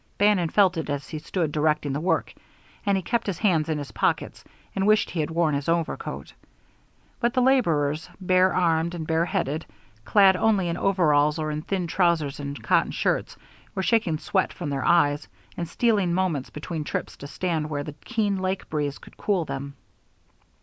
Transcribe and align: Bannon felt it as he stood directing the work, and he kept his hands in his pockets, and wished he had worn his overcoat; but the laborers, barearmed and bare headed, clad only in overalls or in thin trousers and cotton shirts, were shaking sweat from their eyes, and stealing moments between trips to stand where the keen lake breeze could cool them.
Bannon 0.17 0.49
felt 0.49 0.77
it 0.77 0.89
as 0.89 1.09
he 1.09 1.19
stood 1.19 1.51
directing 1.51 1.93
the 1.93 1.99
work, 1.99 2.33
and 2.87 2.97
he 2.97 3.03
kept 3.03 3.27
his 3.27 3.37
hands 3.37 3.69
in 3.69 3.77
his 3.77 3.91
pockets, 3.91 4.43
and 4.75 4.87
wished 4.87 5.11
he 5.11 5.19
had 5.19 5.29
worn 5.29 5.53
his 5.53 5.69
overcoat; 5.69 6.33
but 7.19 7.35
the 7.35 7.41
laborers, 7.43 8.09
barearmed 8.19 8.95
and 8.95 9.05
bare 9.05 9.25
headed, 9.25 9.63
clad 10.03 10.35
only 10.35 10.69
in 10.69 10.75
overalls 10.75 11.37
or 11.37 11.51
in 11.51 11.61
thin 11.61 11.85
trousers 11.85 12.39
and 12.39 12.63
cotton 12.63 12.91
shirts, 12.91 13.37
were 13.75 13.83
shaking 13.83 14.17
sweat 14.17 14.51
from 14.51 14.71
their 14.71 14.83
eyes, 14.83 15.27
and 15.55 15.69
stealing 15.69 16.15
moments 16.15 16.49
between 16.49 16.83
trips 16.83 17.15
to 17.17 17.27
stand 17.27 17.69
where 17.69 17.83
the 17.83 17.93
keen 18.03 18.37
lake 18.41 18.67
breeze 18.71 18.97
could 18.97 19.17
cool 19.17 19.45
them. 19.45 19.75